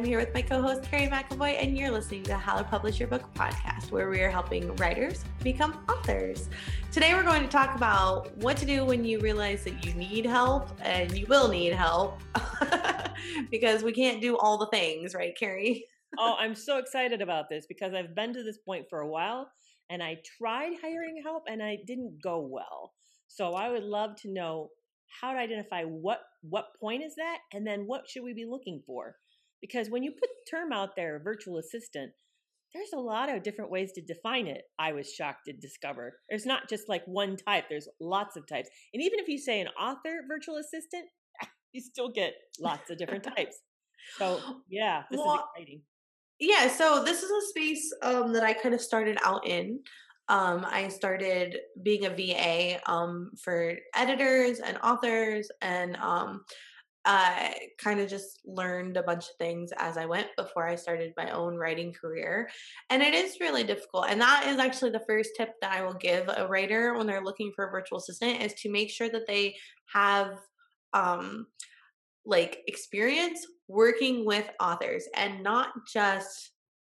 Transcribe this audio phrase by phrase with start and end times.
[0.00, 2.98] I'm here with my co host, Carrie McAvoy, and you're listening to How to Publish
[2.98, 6.48] Your Book podcast, where we are helping writers become authors.
[6.90, 10.24] Today, we're going to talk about what to do when you realize that you need
[10.24, 12.18] help, and you will need help
[13.50, 15.84] because we can't do all the things, right, Carrie?
[16.18, 19.50] oh, I'm so excited about this because I've been to this point for a while
[19.90, 22.94] and I tried hiring help and I didn't go well.
[23.28, 24.70] So I would love to know
[25.20, 28.80] how to identify what what point is that and then what should we be looking
[28.86, 29.16] for
[29.60, 32.12] because when you put the term out there virtual assistant
[32.74, 36.18] there's a lot of different ways to define it i was shocked to discover.
[36.28, 38.68] There's not just like one type there's lots of types.
[38.94, 41.06] And even if you say an author virtual assistant
[41.72, 43.56] you still get lots of different types.
[44.18, 45.82] So yeah this well, is exciting.
[46.38, 49.80] yeah so this is a space um, that i kind of started out in.
[50.28, 56.44] Um, I started being a VA um, for editors and authors, and um,
[57.04, 61.14] I kind of just learned a bunch of things as I went before I started
[61.16, 62.50] my own writing career.
[62.90, 64.06] And it is really difficult.
[64.08, 67.24] And that is actually the first tip that I will give a writer when they're
[67.24, 69.56] looking for a virtual assistant is to make sure that they
[69.92, 70.38] have
[70.92, 71.46] um
[72.26, 76.50] like experience working with authors and not just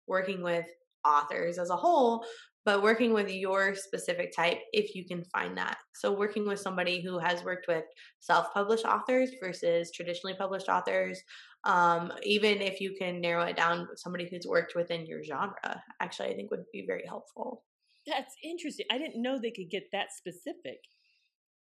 [0.08, 0.66] working with
[1.06, 2.26] authors as a whole,
[2.68, 5.78] but working with your specific type if you can find that.
[5.96, 7.86] So, working with somebody who has worked with
[8.20, 11.18] self published authors versus traditionally published authors,
[11.64, 16.28] um, even if you can narrow it down, somebody who's worked within your genre, actually,
[16.28, 17.64] I think would be very helpful.
[18.06, 18.86] That's interesting.
[18.92, 20.80] I didn't know they could get that specific.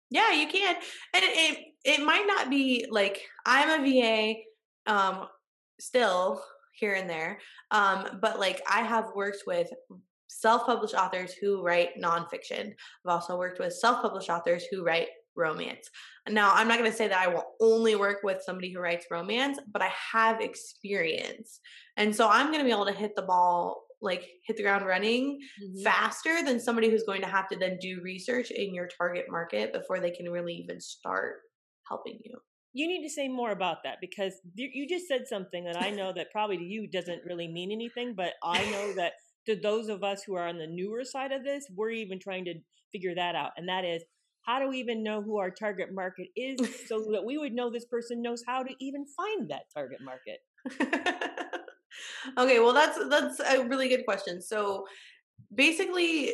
[0.09, 0.75] Yeah, you can.
[1.14, 4.33] And it, it might not be like I'm a VA
[4.94, 5.27] um,
[5.80, 7.39] still here and there.
[7.71, 9.69] Um, but like I have worked with
[10.28, 12.73] self-published authors who write nonfiction.
[13.06, 15.89] I've also worked with self-published authors who write romance.
[16.28, 19.05] Now, I'm not going to say that I will only work with somebody who writes
[19.11, 21.60] romance, but I have experience.
[21.95, 24.86] And so I'm going to be able to hit the ball like hit the ground
[24.86, 25.83] running mm-hmm.
[25.83, 29.73] faster than somebody who's going to have to then do research in your target market
[29.73, 31.38] before they can really even start
[31.88, 32.36] helping you.
[32.73, 36.14] You need to say more about that because you just said something that I know
[36.14, 39.14] that probably to you doesn't really mean anything, but I know that
[39.47, 42.45] to those of us who are on the newer side of this, we're even trying
[42.45, 42.55] to
[42.91, 43.52] figure that out.
[43.58, 44.03] And that is,
[44.43, 47.69] how do we even know who our target market is so that we would know
[47.69, 50.39] this person knows how to even find that target market?
[52.37, 54.41] okay, well that's that's a really good question.
[54.41, 54.85] So
[55.53, 56.33] basically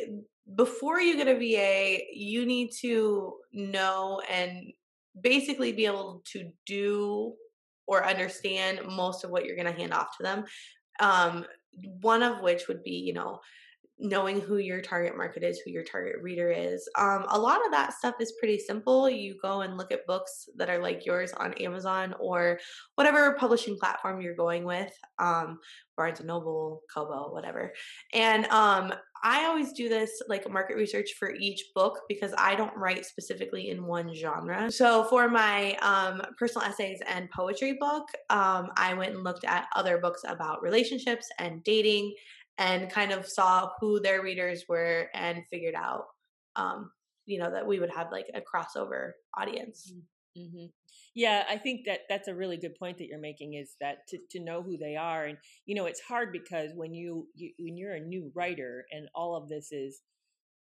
[0.56, 4.72] before you get a VA, you need to know and
[5.20, 7.34] basically be able to do
[7.86, 10.44] or understand most of what you're going to hand off to them.
[11.00, 11.44] Um,
[12.00, 13.40] one of which would be, you know,
[13.98, 16.88] knowing who your target market is, who your target reader is.
[16.98, 19.08] Um, a lot of that stuff is pretty simple.
[19.08, 22.58] You go and look at books that are like yours on Amazon or
[22.96, 25.58] whatever publishing platform you're going with, um,
[25.96, 27.72] Barnes and Noble, Kobo, whatever.
[28.12, 32.76] And um, I always do this like market research for each book because I don't
[32.76, 34.70] write specifically in one genre.
[34.72, 39.66] So for my um, personal essays and poetry book, um, I went and looked at
[39.76, 42.12] other books about relationships and dating
[42.58, 46.04] and kind of saw who their readers were and figured out
[46.56, 46.90] um,
[47.26, 50.42] you know that we would have like a crossover audience mm-hmm.
[50.42, 50.66] mm-hmm.
[51.14, 54.18] yeah i think that that's a really good point that you're making is that to,
[54.30, 57.76] to know who they are and you know it's hard because when you, you when
[57.76, 60.02] you're a new writer and all of this is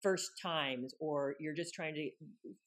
[0.01, 2.09] first times or you're just trying to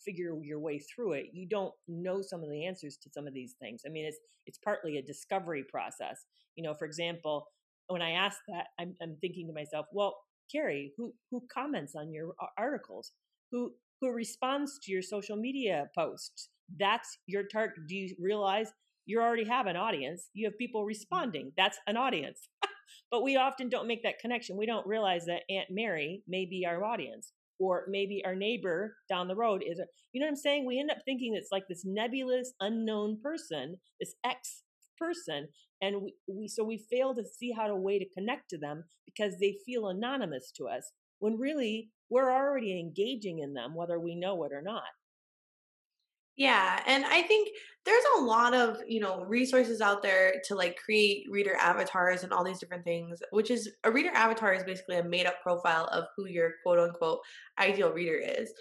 [0.04, 3.34] figure your way through it you don't know some of the answers to some of
[3.34, 6.24] these things i mean it's it's partly a discovery process
[6.56, 7.46] you know for example
[7.88, 10.16] when I ask that, I'm, I'm thinking to myself, well,
[10.50, 13.12] Carrie, who who comments on your articles,
[13.50, 16.50] who who responds to your social media posts?
[16.78, 17.87] That's your target.
[17.88, 18.72] Do you realize
[19.06, 20.28] you already have an audience?
[20.34, 20.88] You have people mm-hmm.
[20.88, 21.53] responding.
[21.56, 22.49] That's an audience.
[23.10, 24.56] but we often don't make that connection.
[24.56, 29.29] We don't realize that Aunt Mary may be our audience, or maybe our neighbor down
[29.29, 29.79] the road is.
[29.79, 30.67] A, you know what I'm saying?
[30.67, 34.62] We end up thinking it's like this nebulous, unknown person, this X
[34.99, 35.49] person
[35.80, 38.84] and we, we so we fail to see how to way to connect to them
[39.06, 44.14] because they feel anonymous to us when really we're already engaging in them whether we
[44.14, 44.82] know it or not.
[46.36, 47.48] Yeah and i think
[47.84, 52.32] there's a lot of you know resources out there to like create reader avatars and
[52.32, 55.88] all these different things which is a reader avatar is basically a made up profile
[55.90, 57.19] of who your quote unquote
[57.58, 58.52] ideal reader is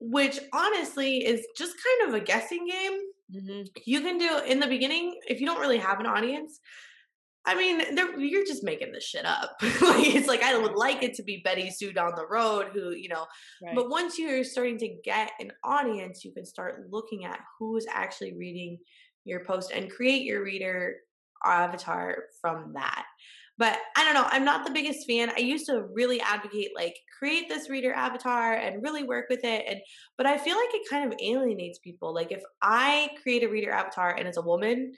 [0.00, 2.98] which honestly is just kind of a guessing game
[3.34, 3.62] Mm-hmm.
[3.86, 6.60] You can do in the beginning if you don't really have an audience.
[7.44, 7.82] I mean,
[8.18, 9.56] you're just making this shit up.
[9.62, 12.90] like it's like I would like it to be Betty Sue down the road, who
[12.90, 13.26] you know.
[13.64, 13.74] Right.
[13.74, 18.36] But once you're starting to get an audience, you can start looking at who's actually
[18.36, 18.78] reading
[19.24, 20.96] your post and create your reader
[21.44, 23.04] avatar from that.
[23.58, 25.30] But I don't know, I'm not the biggest fan.
[25.36, 29.64] I used to really advocate like create this reader avatar and really work with it
[29.68, 29.78] and
[30.16, 32.14] but I feel like it kind of alienates people.
[32.14, 34.92] Like if I create a reader avatar and it's a woman,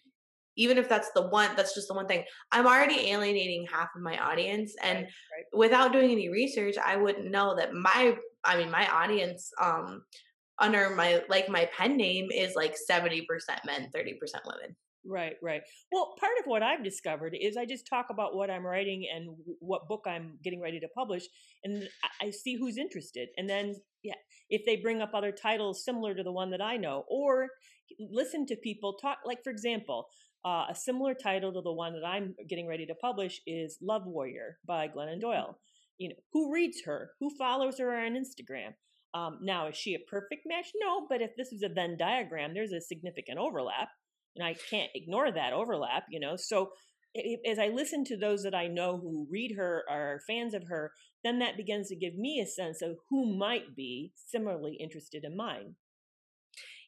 [0.56, 4.02] even if that's the one that's just the one thing i'm already alienating half of
[4.02, 5.44] my audience and right, right.
[5.52, 10.02] without doing any research i wouldn't know that my i mean my audience um
[10.58, 13.24] under my like my pen name is like 70%
[13.66, 14.14] men 30%
[14.46, 15.60] women Right, right.
[15.92, 19.36] Well, part of what I've discovered is I just talk about what I'm writing and
[19.60, 21.24] what book I'm getting ready to publish,
[21.62, 21.86] and
[22.22, 23.28] I see who's interested.
[23.36, 24.14] And then, yeah,
[24.48, 27.48] if they bring up other titles similar to the one that I know, or
[27.98, 30.06] listen to people talk, like for example,
[30.44, 34.06] uh, a similar title to the one that I'm getting ready to publish is Love
[34.06, 35.58] Warrior by Glennon Doyle.
[35.98, 37.10] You know, who reads her?
[37.20, 38.72] Who follows her on Instagram?
[39.12, 40.72] Um, now, is she a perfect match?
[40.80, 43.88] No, but if this is a Venn diagram, there's a significant overlap
[44.36, 46.36] and I can't ignore that overlap, you know.
[46.36, 46.70] So
[47.48, 50.92] as I listen to those that I know who read her are fans of her,
[51.22, 55.36] then that begins to give me a sense of who might be similarly interested in
[55.36, 55.76] mine.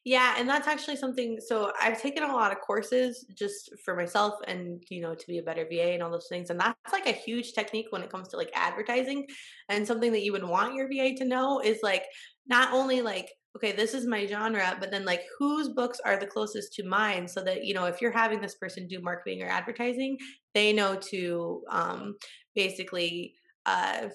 [0.07, 1.37] Yeah, and that's actually something.
[1.45, 5.39] So I've taken a lot of courses just for myself and, you know, to be
[5.39, 6.49] a better VA and all those things.
[6.49, 9.25] And that's like a huge technique when it comes to like advertising.
[9.67, 12.05] And something that you would want your VA to know is like
[12.47, 16.27] not only like okay, this is my genre, but then like whose books are the
[16.27, 19.47] closest to mine so that, you know, if you're having this person do marketing or
[19.47, 20.15] advertising,
[20.53, 22.15] they know to um,
[22.55, 23.33] basically,
[23.65, 24.09] uh,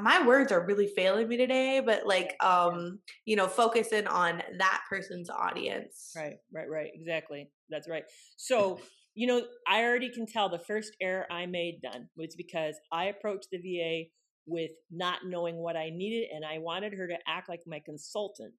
[0.00, 4.42] my words are really failing me today, but like, um, you know, focus in on
[4.58, 6.12] that person's audience.
[6.14, 6.90] Right, right, right.
[6.94, 7.50] Exactly.
[7.70, 8.04] That's right.
[8.36, 8.80] So,
[9.14, 13.06] you know, I already can tell the first error I made done was because I
[13.06, 14.10] approached the VA
[14.46, 18.54] with not knowing what I needed and I wanted her to act like my consultant.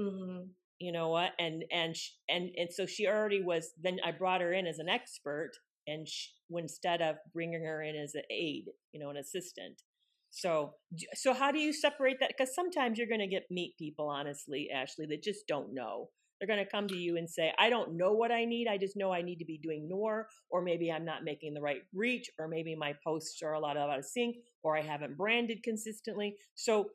[0.00, 0.48] Mm-hmm.
[0.78, 1.30] You know what?
[1.38, 1.96] And and
[2.28, 3.72] and and so she already was.
[3.82, 5.52] Then I brought her in as an expert,
[5.86, 9.82] and she, instead of bringing her in as an aide, you know, an assistant.
[10.30, 10.74] So
[11.14, 12.32] so how do you separate that?
[12.36, 16.10] Because sometimes you're going to get meet people, honestly, Ashley, that just don't know.
[16.38, 18.68] They're going to come to you and say, I don't know what I need.
[18.68, 21.60] I just know I need to be doing more, or maybe I'm not making the
[21.60, 25.16] right reach, or maybe my posts are a lot out of sync, or I haven't
[25.16, 26.36] branded consistently.
[26.54, 26.90] So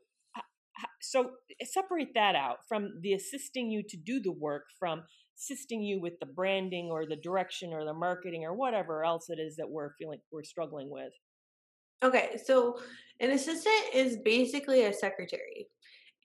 [1.03, 5.03] so eh, separate that out from the assisting you to do the work from
[5.37, 9.39] assisting you with the branding or the direction or the marketing or whatever else it
[9.39, 11.13] is that we're feeling we're struggling with.
[12.03, 12.79] Okay so
[13.19, 15.67] an assistant is basically a secretary.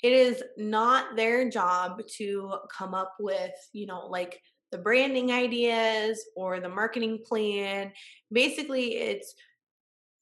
[0.03, 4.41] It is not their job to come up with you know like
[4.71, 7.93] the branding ideas or the marketing plan.
[8.31, 9.35] Basically it's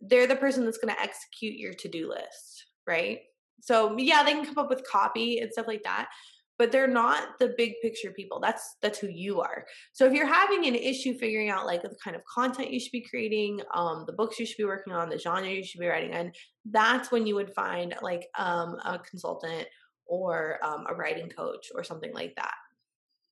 [0.01, 3.21] they're the person that's going to execute your to-do list right
[3.67, 6.07] so yeah, they can come up with copy and stuff like that,
[6.57, 8.39] but they're not the big picture people.
[8.39, 9.65] That's that's who you are.
[9.93, 12.93] So if you're having an issue figuring out like the kind of content you should
[12.93, 15.89] be creating, um, the books you should be working on, the genre you should be
[15.89, 16.31] writing in,
[16.71, 19.67] that's when you would find like um, a consultant
[20.07, 22.55] or um, a writing coach or something like that.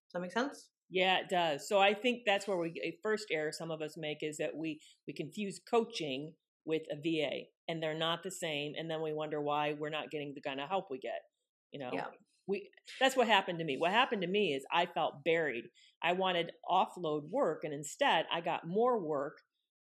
[0.08, 0.68] Does that make sense?
[0.90, 1.68] Yeah, it does.
[1.68, 4.80] So I think that's where we first error some of us make is that we
[5.06, 6.32] we confuse coaching
[6.66, 10.10] with a VA and they're not the same and then we wonder why we're not
[10.10, 11.22] getting the kind of help we get
[11.74, 11.90] you know?
[11.92, 12.06] Yeah.
[12.46, 13.76] we that's what happened to me.
[13.76, 15.64] What happened to me is i felt buried.
[16.02, 19.38] I wanted offload work and instead i got more work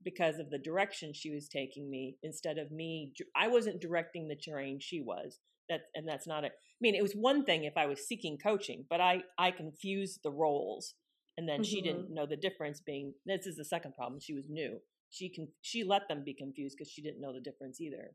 [0.05, 4.37] because of the direction she was taking me instead of me i wasn't directing the
[4.37, 5.41] terrain she was.
[5.69, 8.39] That and that's not a i mean it was one thing if i was seeking
[8.39, 10.95] coaching but i i confused the roles
[11.37, 11.71] and then mm-hmm.
[11.71, 14.79] she didn't know the difference being this is the second problem she was new
[15.11, 18.13] she can she let them be confused because she didn't know the difference either.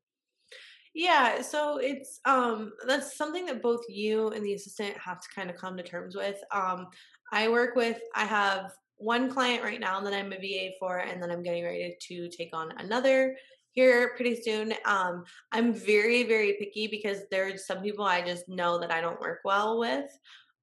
[0.94, 5.50] Yeah so it's um that's something that both you and the assistant have to kind
[5.50, 6.88] of come to terms with um
[7.32, 11.22] i work with i have one client right now that i'm a va for and
[11.22, 13.36] then i'm getting ready to take on another
[13.72, 18.80] here pretty soon um i'm very very picky because there's some people i just know
[18.80, 20.12] that i don't work well with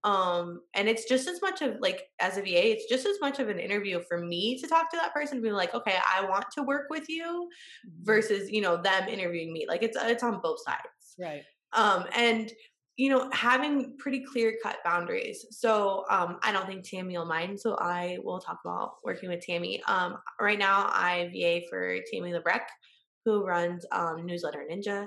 [0.04, 3.38] um and it's just as much of like as a va it's just as much
[3.38, 6.25] of an interview for me to talk to that person and be like okay i
[6.25, 7.49] want to work with you
[7.87, 8.04] mm-hmm.
[8.04, 9.66] versus you know them interviewing me.
[9.69, 11.14] Like it's it's on both sides.
[11.19, 11.42] Right.
[11.73, 12.50] Um and
[12.97, 15.47] you know having pretty clear cut boundaries.
[15.50, 19.40] So um i don't think tammy will mind so i will talk about working with
[19.40, 19.83] tammy.
[19.85, 22.71] Um right now i va for tammy Labrecque
[23.25, 25.07] who runs um newsletter ninja.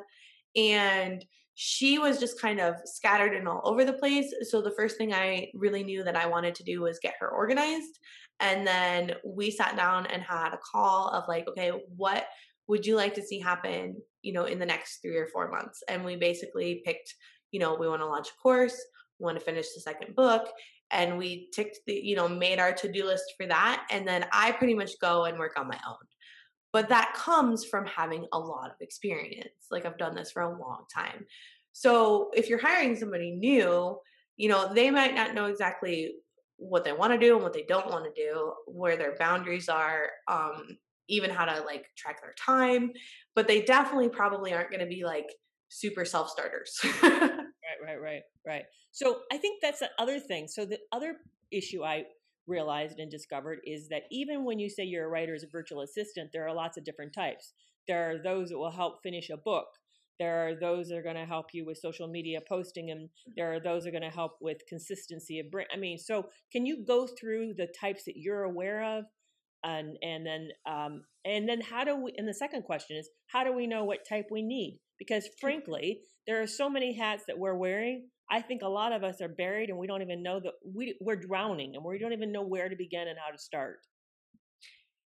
[0.55, 1.23] And
[1.55, 4.33] she was just kind of scattered and all over the place.
[4.50, 7.29] So the first thing I really knew that I wanted to do was get her
[7.29, 8.00] organized.
[8.39, 12.25] And then we sat down and had a call of like, okay, what
[12.67, 15.83] would you like to see happen, you know, in the next three or four months?
[15.88, 17.13] And we basically picked,
[17.51, 18.83] you know, we want to launch a course,
[19.19, 20.50] we want to finish the second book,
[20.93, 24.51] and we ticked the you know made our to-do list for that and then i
[24.51, 25.95] pretty much go and work on my own
[26.74, 30.60] but that comes from having a lot of experience like i've done this for a
[30.60, 31.25] long time.
[31.75, 33.98] So if you're hiring somebody new
[34.36, 36.15] you know they might not know exactly
[36.58, 39.70] what they want to do and what they don't want to do where their boundaries
[39.70, 40.77] are um
[41.10, 42.92] even how to like track their time
[43.36, 45.30] but they definitely probably aren't going to be like
[45.70, 47.42] super self starters right
[47.84, 48.63] right right right.
[48.92, 50.48] So i think that's the other thing.
[50.48, 51.18] So the other
[51.51, 52.06] issue i
[52.47, 55.81] realized and discovered is that even when you say you're a writer as a virtual
[55.81, 57.53] assistant there are lots of different types.
[57.88, 59.67] There are those that will help finish a book.
[60.19, 63.53] There are those that are going to help you with social media posting and there
[63.53, 66.65] are those that are going to help with consistency of brand i mean so can
[66.65, 69.05] you go through the types that you're aware of?
[69.65, 73.43] And and then um, and then how do we and the second question is how
[73.43, 74.79] do we know what type we need?
[75.00, 79.03] Because frankly there are so many hats that we're wearing i think a lot of
[79.03, 82.13] us are buried and we don't even know that we, we're drowning and we don't
[82.13, 83.80] even know where to begin and how to start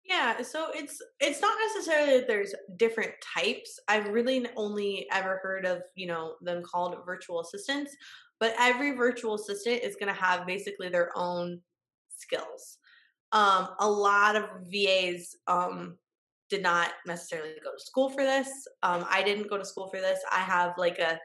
[0.05, 3.79] yeah, so it's it's not necessarily that there's different types.
[3.89, 7.97] I've really only ever heard of, you know, them called virtual assistants,
[8.39, 11.61] but every virtual assistant is going to have basically their own
[12.17, 12.79] skills.
[13.33, 15.97] Um a lot of VAs um
[16.51, 18.49] did not necessarily go to school for this.
[18.83, 20.21] Um I didn't go to school for this.
[20.31, 21.19] I have like a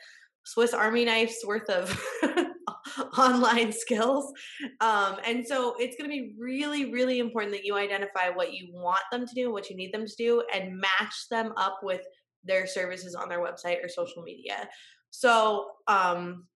[0.50, 2.04] Swiss Army knife's worth of
[3.20, 4.34] online skills.
[4.82, 8.70] Um, and so it's going to be really, really important that you identify what you
[8.74, 12.02] want them to do, what you need them to do, and match them up with
[12.44, 14.68] their services on their website or social media.
[15.12, 16.48] So, um,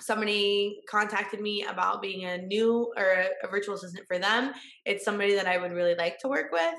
[0.00, 4.52] somebody contacted me about being a new or a, a, virtual assistant for them.
[4.84, 6.74] It's somebody that I would really like to work with.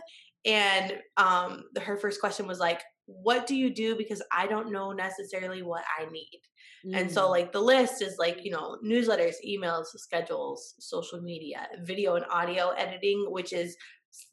[0.45, 3.95] And um, her first question was like, what do you do?
[3.95, 6.41] Because i don't know necessarily what i need.
[6.85, 7.01] Mm.
[7.01, 7.31] and so mm.
[7.31, 12.69] like the list is like you know newsletters emails schedules social media video and audio
[12.69, 13.75] editing which is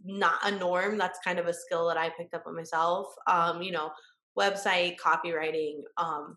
[0.03, 0.97] not a norm.
[0.97, 3.07] That's kind of a skill that i picked up on myself.
[3.27, 3.91] Um you know
[4.39, 6.37] website copywriting um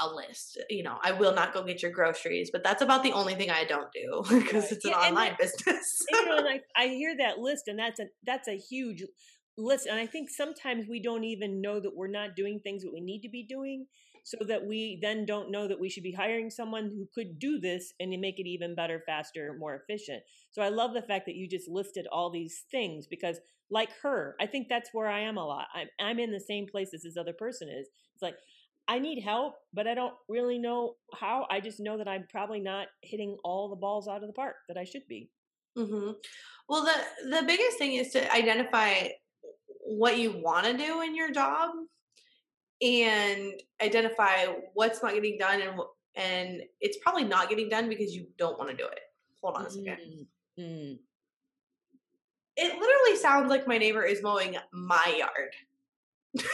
[0.00, 3.12] a, list you know i will not go get your groceries but that's about the
[3.12, 6.02] only thing i don't do because it's an yeah, online business.
[6.10, 9.04] you know, and I, I hear that list and that's a that's a huge
[9.58, 12.92] listen and i think sometimes we don't even know that we're not doing things that
[12.92, 13.86] we need to be doing
[14.26, 17.60] so that we then don't know that we should be hiring someone who could do
[17.60, 20.20] this and make it even better faster more efficient.
[20.50, 23.38] So i love the fact that you just listed all these things because
[23.70, 25.68] like her i think that's where i am a lot.
[25.72, 27.86] I'm, I'm in the same place as this other person is.
[28.14, 28.36] It's like
[28.88, 31.46] i need help but i don't really know how.
[31.48, 34.56] I just know that i'm probably not hitting all the balls out of the park
[34.66, 35.30] that i should be.
[35.78, 36.12] Mm-hmm.
[36.68, 39.08] well the the biggest thing is to identify
[39.86, 41.70] what you want to do in your job
[42.82, 43.52] and
[43.82, 45.80] identify what's not getting done and
[46.16, 49.00] and it's probably not getting done because you don't want to do it.
[49.42, 50.26] Hold on a 2nd
[50.58, 50.94] mm-hmm.
[52.58, 56.44] It literally sounds like my neighbor is mowing my yard.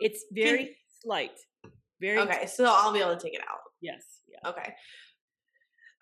[0.00, 1.38] it's very slight.
[2.00, 3.58] Very Okay, so I'll be able to take it out.
[3.82, 4.02] Yes.
[4.26, 4.48] Yeah.
[4.48, 4.74] Okay.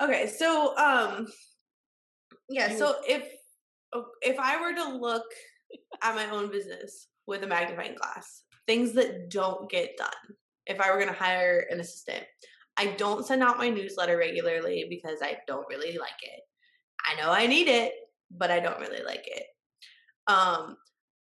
[0.01, 1.27] Okay, so um
[2.49, 3.29] yeah, so if
[4.23, 5.25] if I were to look
[6.03, 8.43] at my own business with a magnifying glass.
[8.67, 10.37] Things that don't get done.
[10.67, 12.25] If I were going to hire an assistant,
[12.77, 16.41] I don't send out my newsletter regularly because I don't really like it.
[17.05, 17.93] I know I need it,
[18.31, 19.45] but I don't really like it.
[20.27, 20.77] Um,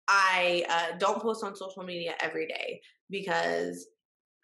[0.08, 3.86] I uh, don't post on social media every day because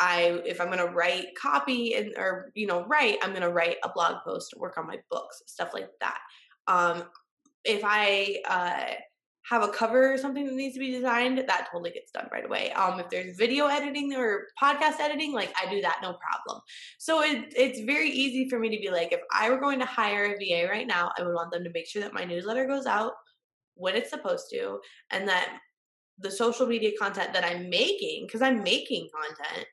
[0.01, 3.91] I, if I'm gonna write copy and or you know write, I'm gonna write a
[3.93, 6.19] blog post, work on my books, stuff like that.
[6.67, 7.05] Um,
[7.65, 8.95] if I uh,
[9.53, 12.47] have a cover or something that needs to be designed, that totally gets done right
[12.47, 12.73] away.
[12.73, 16.63] Um, if there's video editing or podcast editing, like I do that no problem.
[16.99, 19.85] So it, it's very easy for me to be like, if I were going to
[19.85, 22.67] hire a VA right now, I would want them to make sure that my newsletter
[22.67, 23.13] goes out
[23.75, 24.79] when it's supposed to,
[25.11, 25.59] and that
[26.19, 29.67] the social media content that I'm making, because I'm making content,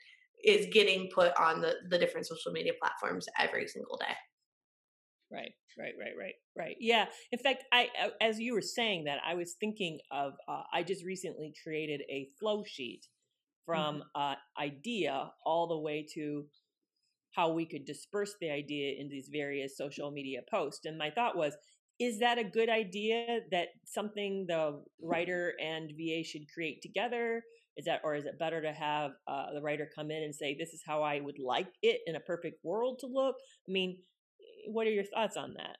[0.43, 4.15] is getting put on the the different social media platforms every single day.
[5.31, 6.75] Right, right, right, right, right.
[6.79, 7.05] Yeah.
[7.31, 7.87] In fact, I,
[8.19, 10.33] as you were saying that, I was thinking of.
[10.47, 13.05] Uh, I just recently created a flow sheet
[13.65, 14.21] from mm-hmm.
[14.21, 16.45] uh, idea all the way to
[17.35, 20.85] how we could disperse the idea in these various social media posts.
[20.85, 21.55] And my thought was,
[21.99, 23.41] is that a good idea?
[23.51, 27.43] That something the writer and VA should create together?
[27.77, 30.55] Is that, or is it better to have uh, the writer come in and say,
[30.57, 33.35] "This is how I would like it in a perfect world to look"?
[33.67, 33.99] I mean
[34.67, 35.77] what are your thoughts on that?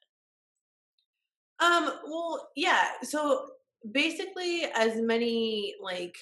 [1.60, 2.86] Um, well, yeah.
[3.04, 3.48] So
[3.92, 6.18] basically as many like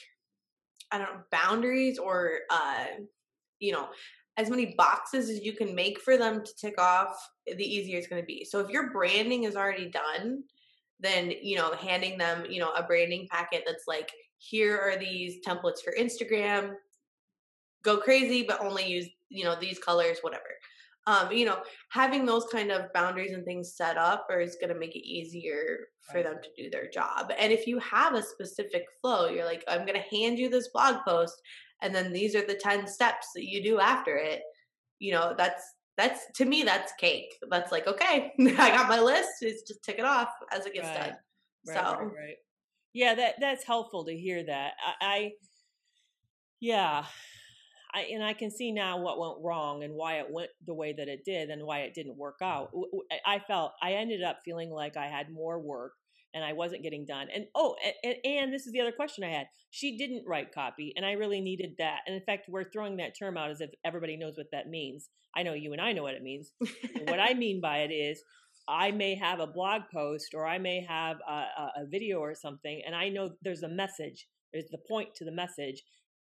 [0.92, 2.86] I don't know, boundaries or uh,
[3.60, 3.90] you know,
[4.38, 8.08] as many boxes as you can make for them to tick off, the easier it's
[8.08, 8.46] going to be.
[8.46, 10.44] So if your branding is already done,
[11.00, 15.40] then you know handing them you know a branding packet that's like here are these
[15.46, 16.74] templates for Instagram.
[17.84, 20.44] Go crazy, but only use you know these colors, whatever.
[21.08, 21.60] Um, you know,
[21.90, 25.08] having those kind of boundaries and things set up or is going to make it
[25.08, 27.32] easier for them to do their job.
[27.40, 30.68] And if you have a specific flow, you're like, I'm going to hand you this
[30.68, 31.42] blog post,
[31.82, 34.42] and then these are the 10 steps that you do after it.
[35.00, 35.64] You know, that's
[35.98, 37.34] that's to me that's cake.
[37.50, 39.30] That's like okay, I got my list.
[39.42, 41.00] It's just tick it off as it gets right.
[41.00, 41.16] done.
[41.68, 42.36] Right, so right, right,
[42.94, 44.74] yeah, that that's helpful to hear that.
[45.02, 45.32] I, I
[46.60, 47.06] yeah,
[47.98, 50.94] I, and I can see now what went wrong and why it went the way
[50.94, 52.70] that it did and why it didn't work out.
[53.26, 55.94] I felt I ended up feeling like I had more work
[56.34, 57.28] and I wasn't getting done.
[57.34, 59.48] And oh, and, and, this is the other question I had.
[59.72, 62.02] She didn't write copy, and I really needed that.
[62.06, 65.10] And in fact, we're throwing that term out as if everybody knows what that means.
[65.36, 66.52] I know you and I know what it means.
[67.06, 68.22] what I mean by it is,
[68.68, 72.82] I may have a blog post or I may have a, a video or something,
[72.86, 74.28] and I know there's a message.
[74.54, 75.82] There's the point to the message,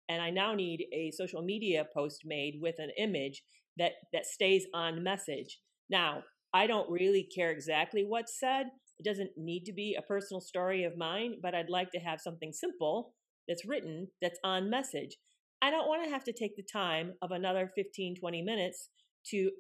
[0.09, 3.43] and I now need a social media post made with an image
[3.79, 5.59] that that stays on message.
[5.89, 6.23] Now,
[6.55, 8.67] I don't really care exactly what's said,
[8.99, 12.21] it doesn't need to be a personal story of mine, but I'd like to have
[12.21, 13.15] something simple
[13.49, 15.17] that's written that's on message.
[15.61, 18.91] I don't want to have to take the time of another 15, 20 minutes
[19.31, 19.51] to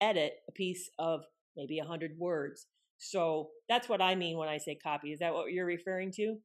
[0.00, 1.20] edit a piece of
[1.56, 2.66] maybe 100 words.
[2.98, 5.12] So that's what I mean when I say copy.
[5.12, 6.36] Is that what you're referring to?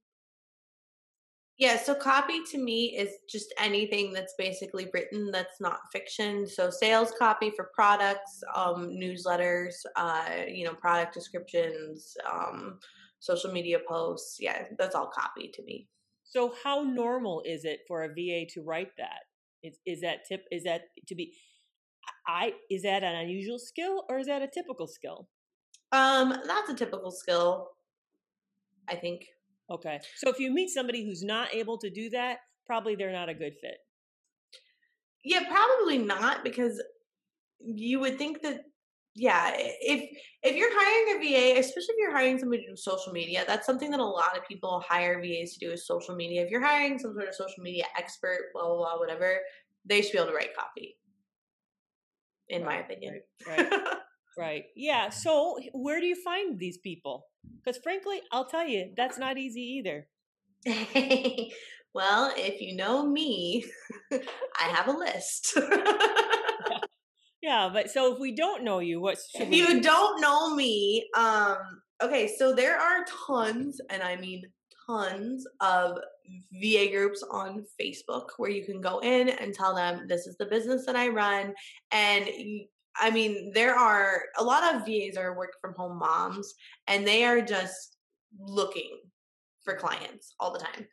[1.60, 6.48] Yeah, so copy to me is just anything that's basically written that's not fiction.
[6.48, 12.80] So sales copy for products, um, newsletters, uh, you know, product descriptions, um,
[13.20, 14.38] social media posts.
[14.40, 15.88] Yeah, that's all copy to me.
[16.24, 19.20] So how normal is it for a VA to write that?
[19.62, 21.36] Is is that tip is that to be
[22.28, 25.30] I is that an unusual skill or is that a typical skill?
[25.92, 27.70] Um, that's a typical skill,
[28.90, 29.28] I think.
[29.72, 30.00] Okay.
[30.18, 33.34] So if you meet somebody who's not able to do that, probably they're not a
[33.34, 33.78] good fit.
[35.24, 36.82] Yeah, probably not because
[37.60, 38.62] you would think that
[39.16, 40.10] yeah, if
[40.42, 43.66] if you're hiring a VA, especially if you're hiring somebody to do social media, that's
[43.66, 46.44] something that a lot of people hire VAs to do is social media.
[46.44, 49.38] If you're hiring some sort of social media expert, blah blah blah, whatever,
[49.86, 50.98] they should be able to write copy.
[52.50, 53.22] In right, my opinion.
[53.48, 53.72] Right.
[53.72, 53.84] Right.
[54.38, 54.66] right.
[54.76, 55.10] Yeah.
[55.10, 57.28] So where do you find these people?
[57.64, 60.08] Because frankly, I'll tell you, that's not easy either.
[61.94, 63.66] well, if you know me,
[64.12, 65.58] I have a list.
[67.42, 69.82] yeah, but so if we don't know you, what if you do?
[69.82, 71.08] don't know me?
[71.16, 71.58] Um,
[72.02, 74.44] okay, so there are tons, and I mean
[74.88, 75.98] tons of
[76.54, 80.46] VA groups on Facebook where you can go in and tell them this is the
[80.46, 81.54] business that I run,
[81.92, 82.28] and
[83.00, 86.54] I mean, there are a lot of VAs are work from home moms
[86.88, 87.98] and they are just
[88.40, 89.00] looking
[89.64, 90.88] for clients all the time.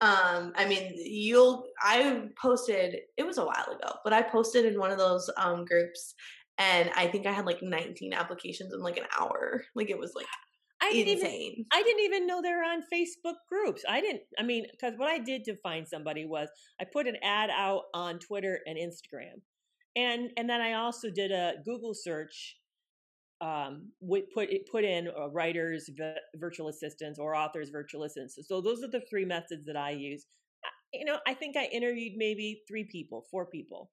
[0.00, 4.78] Um, I mean, you'll, I posted, it was a while ago, but I posted in
[4.78, 6.14] one of those um, groups
[6.58, 9.64] and I think I had like 19 applications in like an hour.
[9.74, 10.26] Like it was like
[10.82, 11.52] I didn't insane.
[11.52, 13.84] Even, I didn't even know they're on Facebook groups.
[13.88, 16.48] I didn't, I mean, because what I did to find somebody was
[16.80, 19.40] I put an ad out on Twitter and Instagram
[19.96, 22.56] and and then I also did a Google search.
[23.40, 25.90] Um, we put put in uh, writers,
[26.36, 28.48] virtual assistants, or authors, virtual assistants.
[28.48, 30.26] So those are the three methods that I use.
[30.92, 33.90] You know, I think I interviewed maybe three people, four people,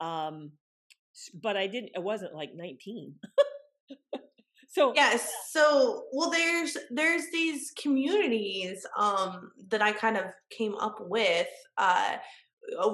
[0.00, 0.52] um,
[1.42, 1.90] but I didn't.
[1.94, 3.14] It wasn't like nineteen.
[4.68, 10.96] so yes so well there's there's these communities um that i kind of came up
[11.02, 11.46] with
[11.78, 12.16] uh,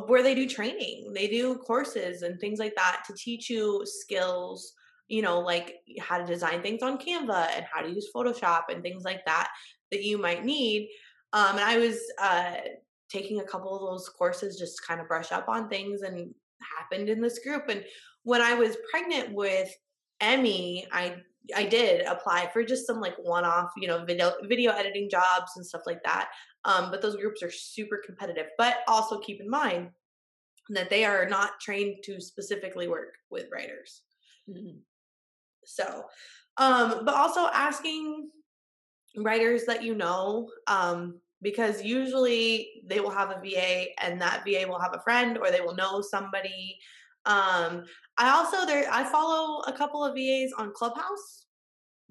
[0.07, 4.75] where they do training they do courses and things like that to teach you skills
[5.09, 8.83] you know like how to design things on canva and how to use photoshop and
[8.83, 9.51] things like that
[9.91, 10.89] that you might need
[11.33, 12.57] um, and i was uh,
[13.11, 16.35] taking a couple of those courses just to kind of brush up on things and
[16.79, 17.85] happened in this group and
[18.25, 19.71] when i was pregnant with
[20.21, 21.17] emmy i
[21.57, 25.67] I did apply for just some like one-off, you know, video video editing jobs and
[25.67, 26.29] stuff like that.
[26.65, 28.47] Um, but those groups are super competitive.
[28.59, 29.91] But also keep in mind
[30.71, 34.03] that they are not trained to specifically work with writers.
[34.49, 34.79] Mm-hmm.
[35.65, 36.05] So,
[36.57, 38.29] um, but also asking
[39.17, 44.67] writers that you know, um, because usually they will have a VA and that VA
[44.69, 46.79] will have a friend or they will know somebody.
[47.25, 47.85] Um,
[48.19, 51.47] I also there I follow a couple of VAs on Clubhouse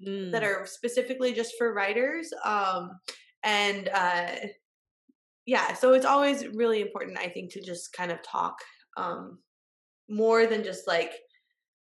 [0.06, 0.30] mm.
[0.32, 2.32] that are specifically just for writers.
[2.44, 2.98] Um,
[3.42, 4.30] and uh,
[5.46, 8.58] yeah, so it's always really important, I think, to just kind of talk
[8.96, 9.38] um,
[10.08, 11.12] more than just like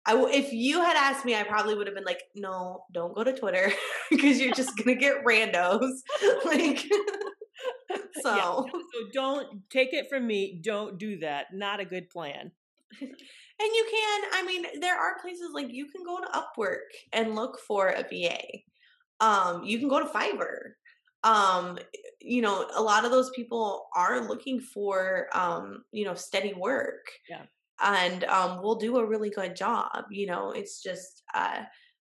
[0.05, 3.13] I w- if you had asked me, I probably would have been like, no, don't
[3.13, 3.71] go to Twitter
[4.09, 5.91] because you're just gonna get randos.
[6.45, 6.79] like,
[8.21, 10.61] so Yeah, so don't take it from me.
[10.63, 11.47] Don't do that.
[11.53, 12.51] Not a good plan.
[13.59, 16.77] And you can, I mean, there are places like you can go to Upwork
[17.11, 18.39] and look for a VA.
[19.19, 20.73] Um, you can go to Fiverr.
[21.23, 21.79] Um,
[22.21, 27.07] you know, a lot of those people are looking for um, you know, steady work.
[27.29, 27.43] Yeah.
[27.83, 30.05] And um will do a really good job.
[30.09, 31.63] You know, it's just uh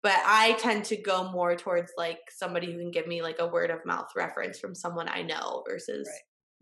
[0.03, 3.49] but I tend to go more towards like somebody who can give me like a
[3.49, 6.07] word of mouth reference from someone I know versus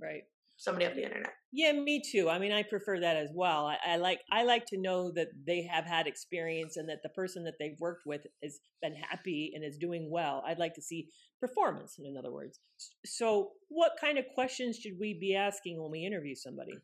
[0.00, 0.22] Right.
[0.62, 1.32] Somebody off the internet.
[1.50, 2.30] Yeah, me too.
[2.30, 3.66] I mean, I prefer that as well.
[3.66, 7.08] I, I like I like to know that they have had experience and that the
[7.08, 10.44] person that they've worked with has been happy and is doing well.
[10.46, 11.08] I'd like to see
[11.40, 12.60] performance, in other words.
[13.04, 16.78] So, what kind of questions should we be asking when we interview somebody?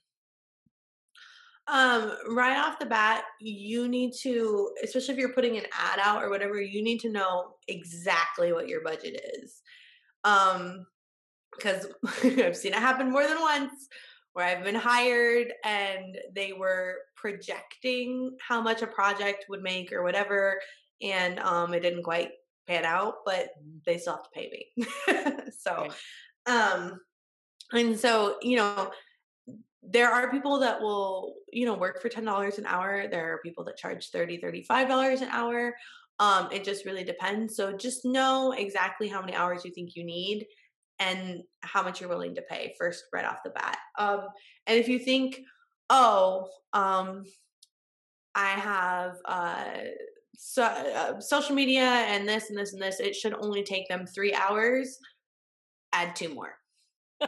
[1.69, 6.23] Um, right off the bat, you need to, especially if you're putting an ad out
[6.23, 9.61] or whatever, you need to know exactly what your budget is.
[10.25, 10.87] Um,
[11.57, 11.87] because
[12.25, 13.89] I've seen it happen more than once
[14.39, 20.05] where I've been hired and they were projecting how much a project would make or
[20.05, 20.61] whatever,
[21.03, 22.31] and um, it didn't quite
[22.69, 23.49] pan out, but
[23.85, 24.87] they still have to pay me.
[25.59, 25.89] so,
[26.47, 27.01] um,
[27.73, 28.93] and so you know,
[29.83, 33.09] there are people that will you know work for ten dollars an hour.
[33.09, 35.75] There are people that charge 30 35 dollars an hour.
[36.21, 37.57] Um, it just really depends.
[37.57, 40.47] So just know exactly how many hours you think you need
[40.99, 43.79] and how much you're willing to pay first right off the bat.
[43.99, 44.21] Um,
[44.67, 45.41] and if you think,
[45.91, 47.25] oh, um,
[48.35, 49.65] I have uh,
[50.37, 54.07] so, uh, social media and this and this and this, it should only take them
[54.07, 54.99] three hours.
[55.93, 56.55] Add two more.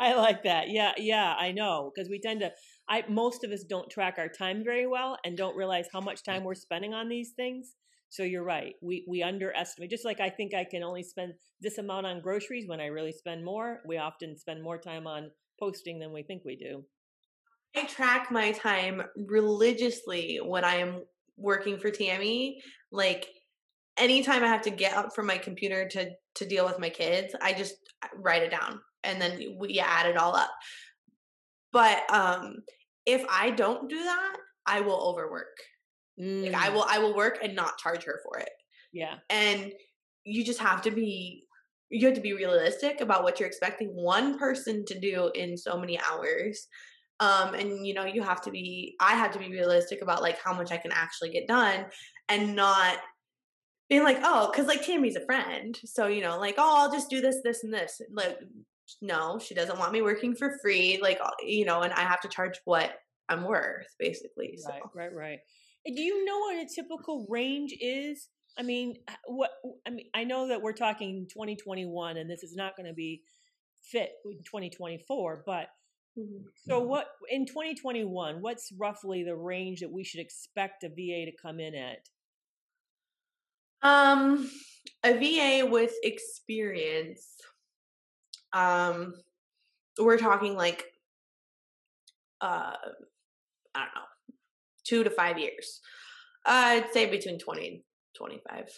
[0.00, 0.70] I like that.
[0.70, 2.52] Yeah, yeah, I know because we tend to.
[2.88, 6.22] I most of us don't track our time very well and don't realize how much
[6.22, 7.74] time we're spending on these things.
[8.10, 8.74] So you're right.
[8.82, 9.90] We we underestimate.
[9.90, 13.12] Just like I think I can only spend this amount on groceries when I really
[13.12, 13.80] spend more.
[13.86, 16.84] We often spend more time on posting than we think we do.
[17.76, 21.04] I track my time religiously when I am
[21.36, 22.60] working for Tammy.
[22.90, 23.28] Like
[23.96, 27.34] anytime I have to get up from my computer to to deal with my kids,
[27.40, 30.50] I just uh, write it down and then we add it all up.
[31.72, 32.56] But um
[33.06, 35.56] if I don't do that, I will overwork.
[36.42, 38.50] Like I Mm, will I will work and not charge her for it.
[38.92, 39.72] yeah, And
[40.24, 41.46] you just have to be
[41.90, 45.78] you have to be realistic about what you're expecting one person to do in so
[45.78, 46.66] many hours.
[47.20, 50.38] Um and you know, you have to be I have to be realistic about like
[50.38, 51.86] how much I can actually get done
[52.28, 52.98] and not
[53.88, 55.78] being like, oh, because like Tammy's a friend.
[55.84, 58.00] So, you know, like, oh, I'll just do this, this, and this.
[58.12, 58.38] Like,
[59.02, 60.98] no, she doesn't want me working for free.
[61.02, 62.92] Like, you know, and I have to charge what
[63.28, 64.56] I'm worth, basically.
[64.58, 65.38] So, right, right, right.
[65.86, 68.28] Do you know what a typical range is?
[68.58, 69.50] I mean, what
[69.86, 73.22] I mean, I know that we're talking 2021, and this is not going to be
[73.82, 75.42] fit in 2024.
[75.46, 75.68] But
[76.18, 76.52] Mhm.
[76.56, 78.42] so, what in 2021?
[78.42, 82.08] What's roughly the range that we should expect a VA to come in at?
[83.82, 84.50] um,
[85.04, 87.36] a VA with experience,
[88.52, 89.14] um,
[89.98, 90.84] we're talking like,
[92.40, 92.76] uh,
[93.74, 94.09] I don't know,
[94.90, 95.80] two to five years.
[96.44, 97.80] I'd say between 20 and
[98.16, 98.68] 25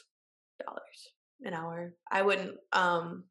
[0.65, 0.99] dollars
[1.45, 1.95] an hour.
[2.11, 3.25] I wouldn't, um,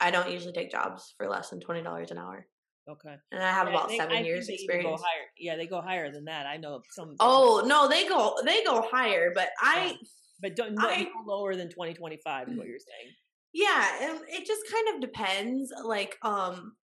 [0.00, 2.46] I don't usually take jobs for less than twenty dollars an hour,
[2.88, 5.00] Okay, and I have Yeah, about seven I years they experience.
[5.00, 5.26] Go higher.
[5.38, 6.46] Yeah, they go higher than that.
[6.46, 7.16] I know some.
[7.20, 9.96] Oh no, they go they go higher, but I
[10.42, 13.14] but don't no, I- no lower than 2025 is what you're saying.
[13.52, 15.72] yeah, and it just kind of depends.
[15.84, 16.76] Like um,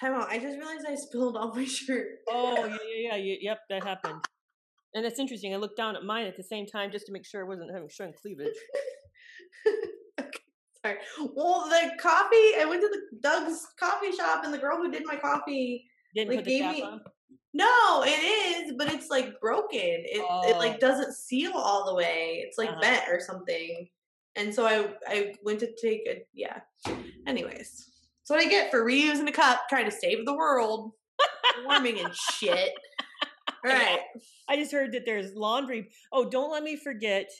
[0.00, 0.28] time out.
[0.28, 2.08] I just realized I spilled all my shirt.
[2.28, 3.36] Oh yeah, yeah, yeah.
[3.40, 4.20] Yep, that happened.
[4.94, 5.52] And it's interesting.
[5.54, 7.70] I looked down at mine at the same time just to make sure I wasn't
[7.72, 8.54] having showing cleavage.
[10.20, 10.28] okay,
[10.84, 10.96] sorry.
[11.34, 12.52] Well, the coffee.
[12.60, 15.84] I went to the Doug's coffee shop, and the girl who did my coffee.
[16.14, 17.00] Didn't Like, gave me- on.
[17.54, 18.10] No, it
[18.68, 19.78] is, but it's like broken.
[19.80, 20.58] It it Oh.
[20.58, 22.42] like doesn't seal all the way.
[22.46, 22.80] It's like Uh-huh.
[22.80, 23.88] bent or something.
[24.36, 26.60] And so I I went to take a yeah.
[27.26, 27.86] Anyways,
[28.20, 30.92] that's what I get for reusing a cup, trying to save the world,
[31.64, 32.72] warming and shit.
[33.78, 34.00] Right.
[34.48, 35.88] I just heard that there's laundry.
[36.12, 37.30] Oh, don't let me forget,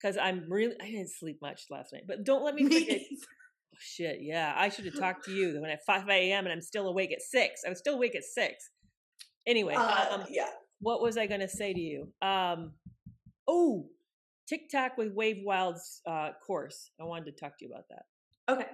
[0.00, 2.04] because I'm really I didn't sleep much last night.
[2.06, 3.00] But don't let me forget.
[3.10, 6.44] Oh, shit, yeah, I should have talked to you when at 5 a.m.
[6.44, 7.62] and I'm still awake at six.
[7.66, 8.70] I was still awake at six.
[9.46, 10.48] Anyway, Uh, um, yeah.
[10.80, 12.12] what was I going to say to you?
[12.22, 12.72] Um,
[13.48, 13.88] oh,
[14.48, 16.90] TikTok with Wave Wild's uh, course.
[17.00, 18.04] I wanted to talk to you about that.
[18.52, 18.66] Okay.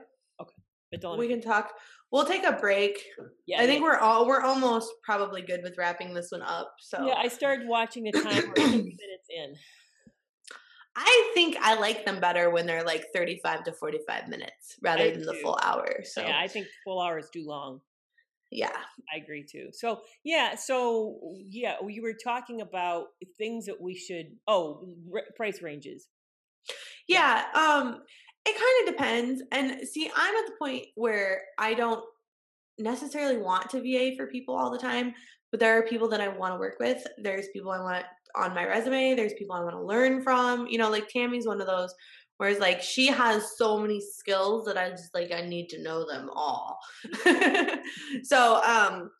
[0.90, 1.72] But don't we can talk.
[2.10, 3.02] We'll take a break.
[3.46, 6.74] Yeah, I think we're all we're almost probably good with wrapping this one up.
[6.80, 8.52] So yeah, I started watching the time.
[8.56, 8.98] Minutes
[9.36, 9.54] in.
[11.00, 15.10] I think I like them better when they're like 35 to 45 minutes rather I
[15.12, 16.00] than the full hour.
[16.02, 17.80] So yeah, I think full hour is too long.
[18.50, 18.76] Yeah.
[19.12, 19.68] I agree too.
[19.72, 25.62] So yeah, so yeah, we were talking about things that we should oh, r- price
[25.62, 26.08] ranges.
[27.06, 28.02] Yeah, um
[28.48, 29.42] it kind of depends.
[29.52, 32.04] And see, I'm at the point where I don't
[32.78, 35.14] necessarily want to VA for people all the time,
[35.50, 37.06] but there are people that I want to work with.
[37.18, 39.14] There's people I want on my resume.
[39.14, 40.66] There's people I want to learn from.
[40.66, 41.94] You know, like Tammy's one of those.
[42.38, 46.06] Whereas like she has so many skills that I just like I need to know
[46.06, 46.78] them all.
[48.22, 49.10] so um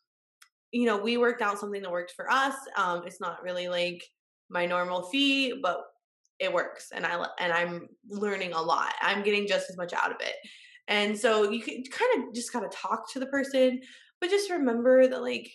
[0.71, 2.55] you know, we worked out something that worked for us.
[2.77, 4.05] Um it's not really like
[4.49, 5.85] my normal fee, but
[6.41, 8.95] it works and I and I'm learning a lot.
[9.03, 10.35] I'm getting just as much out of it.
[10.87, 13.81] And so you can kind of just kind of talk to the person,
[14.21, 15.51] but just remember that like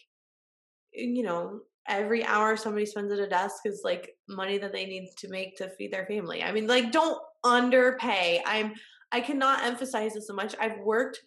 [0.93, 5.09] you know, every hour somebody spends at a desk is like money that they need
[5.17, 6.43] to make to feed their family.
[6.43, 8.41] I mean, like don't underpay.
[8.45, 8.73] I'm
[9.11, 10.55] I cannot emphasize this so much.
[10.59, 11.19] I've worked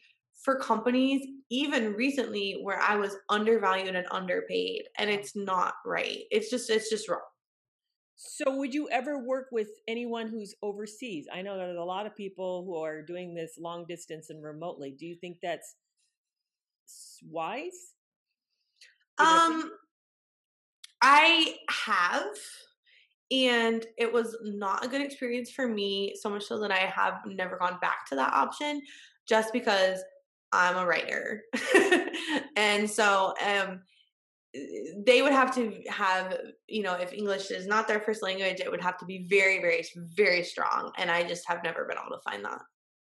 [0.43, 6.21] for companies even recently where I was undervalued and underpaid and it's not right.
[6.31, 7.21] It's just it's just wrong.
[8.17, 11.27] So would you ever work with anyone who's overseas?
[11.33, 14.97] I know there's a lot of people who are doing this long distance and remotely.
[14.99, 15.77] Do you think that's
[17.23, 17.93] wise?
[19.19, 19.71] Um
[21.03, 22.37] I have
[23.31, 27.15] and it was not a good experience for me so much so that i have
[27.27, 28.81] never gone back to that option
[29.27, 30.01] just because
[30.53, 31.43] i'm a writer
[32.57, 33.81] and so um
[35.05, 36.37] they would have to have
[36.69, 39.61] you know if english is not their first language it would have to be very
[39.61, 39.85] very
[40.17, 42.61] very strong and i just have never been able to find that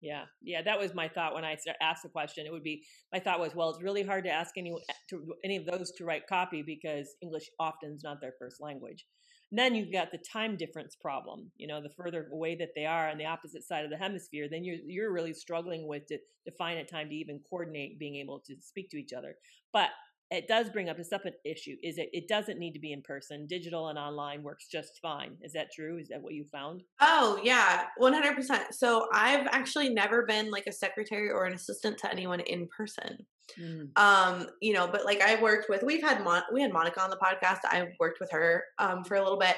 [0.02, 3.20] yeah yeah that was my thought when i asked the question it would be my
[3.20, 4.74] thought was well it's really hard to ask any
[5.10, 9.06] to, any of those to write copy because english often is not their first language
[9.52, 11.52] and then you've got the time difference problem.
[11.56, 14.48] You know, the further away that they are on the opposite side of the hemisphere,
[14.50, 18.16] then you're you're really struggling with to, to find a time to even coordinate being
[18.16, 19.36] able to speak to each other.
[19.72, 19.90] But
[20.32, 23.02] it does bring up a separate issue is it it doesn't need to be in
[23.02, 23.46] person.
[23.48, 25.38] Digital and online works just fine.
[25.42, 26.00] Is that true?
[26.00, 26.84] Is that what you found?
[27.00, 32.12] Oh yeah 100% so i've actually never been like a secretary or an assistant to
[32.12, 33.18] anyone in person.
[33.62, 33.96] Mm.
[33.96, 37.12] um you know but like i worked with we've had Mon- we had monica on
[37.12, 37.60] the podcast.
[37.66, 39.56] I worked with her um for a little bit.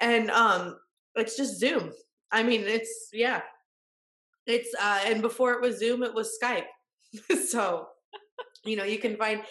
[0.00, 0.76] And um
[1.14, 1.92] it's just zoom.
[2.32, 3.42] I mean it's yeah.
[4.46, 6.64] It's uh and before it was zoom it was skype.
[7.46, 7.86] So
[8.64, 9.42] you know you can find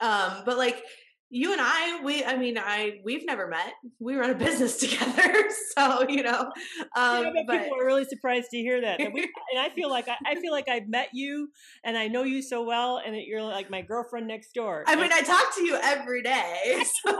[0.00, 0.82] um, but like
[1.28, 3.72] you and I, we, I mean, I, we've never met.
[3.98, 5.34] We run a business together,
[5.76, 6.52] so you know.
[6.96, 9.90] Um, yeah, but people are really surprised to hear that, and, we, and I feel
[9.90, 11.48] like I, I, feel like I've met you,
[11.84, 14.84] and I know you so well, and that you're like my girlfriend next door.
[14.86, 16.82] I mean, I talk to you every day.
[17.04, 17.18] So.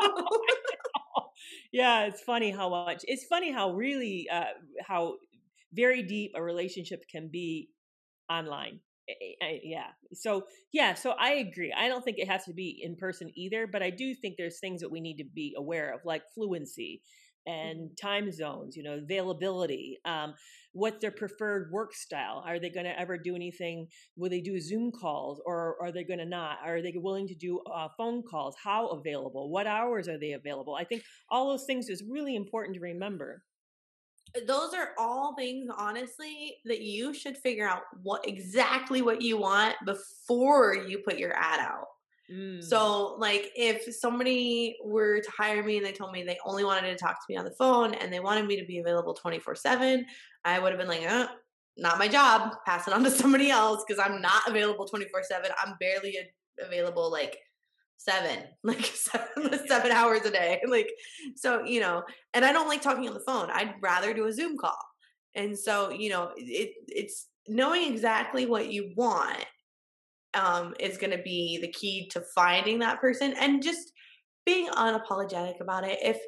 [1.73, 3.05] yeah, it's funny how much.
[3.05, 4.45] It's funny how really uh,
[4.87, 5.15] how
[5.73, 7.71] very deep a relationship can be
[8.31, 8.81] online
[9.63, 9.89] yeah.
[10.13, 11.73] So yeah so i agree.
[11.77, 14.59] I don't think it has to be in person either but i do think there's
[14.59, 17.03] things that we need to be aware of like fluency
[17.47, 18.07] and mm-hmm.
[18.07, 20.35] time zones you know availability um,
[20.77, 22.45] what's their preferred work style?
[22.47, 23.89] Are they going to ever do anything?
[24.17, 26.59] Will they do zoom calls or are they going to not?
[26.63, 28.55] Are they willing to do uh, phone calls?
[28.63, 29.51] How available?
[29.51, 30.75] What hours are they available?
[30.75, 33.43] I think all those things is really important to remember
[34.47, 39.75] those are all things honestly that you should figure out what exactly what you want
[39.85, 41.87] before you put your ad out.
[42.29, 42.61] Mm.
[42.61, 46.91] so like if somebody were to hire me and they told me they only wanted
[46.91, 49.55] to talk to me on the phone and they wanted me to be available 24
[49.55, 50.05] 7
[50.45, 51.29] i would have been like uh,
[51.77, 52.57] not my job.
[52.67, 56.19] Pass it on to somebody else because i'm not available 24 7 i'm barely
[56.61, 57.39] available like
[57.97, 60.61] seven, like seven, seven hours a day.
[60.69, 60.91] Like,
[61.37, 62.03] so, you know,
[62.35, 63.51] and I don't like talking on the phone.
[63.51, 64.79] I'd rather do a Zoom call.
[65.35, 69.45] And so, you know, it, it's knowing exactly what you want
[70.35, 73.93] um, is going to be the key to finding that person and just
[74.45, 75.99] being unapologetic about it.
[76.03, 76.19] If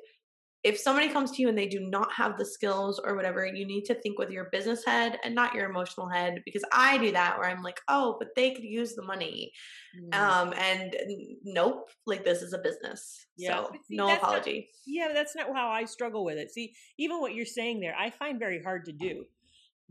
[0.65, 3.65] if somebody comes to you and they do not have the skills or whatever, you
[3.65, 7.13] need to think with your business head and not your emotional head because I do
[7.13, 9.53] that where I'm like, oh, but they could use the money.
[9.97, 10.19] Mm.
[10.19, 10.97] Um, and
[11.45, 13.27] nope, like this is a business.
[13.37, 13.65] Yeah.
[13.65, 14.69] So see, no apology.
[14.87, 16.51] Not, yeah, that's not how I struggle with it.
[16.51, 19.25] See, even what you're saying there, I find very hard to do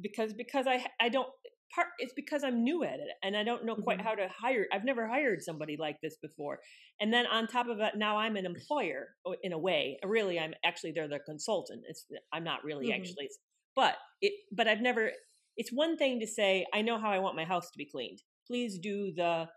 [0.01, 1.29] because because I I don't
[1.73, 4.07] part it's because I'm new at it and I don't know quite mm-hmm.
[4.07, 4.65] how to hire.
[4.71, 6.59] I've never hired somebody like this before.
[6.99, 9.09] And then on top of that, now I'm an employer
[9.43, 9.97] in a way.
[10.03, 11.83] Really, I'm actually they're the consultant.
[11.87, 13.01] It's I'm not really mm-hmm.
[13.01, 13.29] actually,
[13.75, 15.11] but it but I've never
[15.57, 18.21] it's one thing to say, I know how I want my house to be cleaned.
[18.45, 19.47] Please do the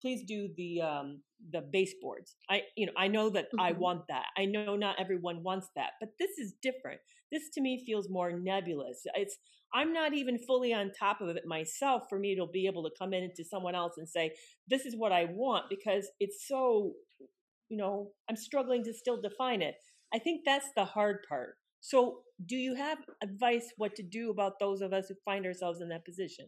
[0.00, 1.20] please do the um
[1.52, 2.36] the baseboards.
[2.48, 3.60] I you know, I know that mm-hmm.
[3.60, 4.26] I want that.
[4.36, 7.00] I know not everyone wants that, but this is different.
[7.30, 9.02] This to me feels more nebulous.
[9.14, 9.38] It's
[9.74, 12.90] I'm not even fully on top of it myself for me to be able to
[12.98, 14.32] come in to someone else and say,
[14.68, 16.92] this is what I want because it's so,
[17.68, 19.74] you know, I'm struggling to still define it.
[20.14, 21.56] I think that's the hard part.
[21.80, 25.80] So, do you have advice what to do about those of us who find ourselves
[25.80, 26.46] in that position?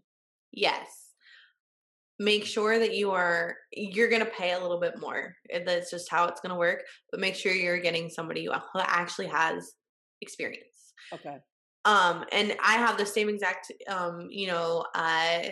[0.52, 1.07] Yes.
[2.20, 5.34] Make sure that you are you're going to pay a little bit more.
[5.64, 9.28] That's just how it's going to work, but make sure you're getting somebody who actually
[9.28, 9.74] has
[10.20, 10.94] experience.
[11.12, 11.36] Okay.
[11.84, 15.42] Um and I have the same exact um you know uh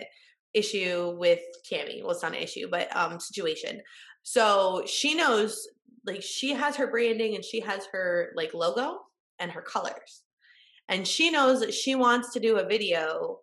[0.53, 2.01] issue with Tammy.
[2.01, 3.81] Well, it's not an issue, but um situation.
[4.23, 5.67] So she knows
[6.05, 8.99] like she has her branding and she has her like logo
[9.39, 10.23] and her colors.
[10.89, 13.39] And she knows that she wants to do a video,